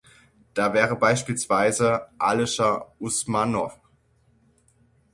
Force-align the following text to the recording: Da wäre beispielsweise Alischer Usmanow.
Da 0.55 0.73
wäre 0.73 0.95
beispielsweise 0.95 2.07
Alischer 2.19 2.91
Usmanow. 2.97 3.79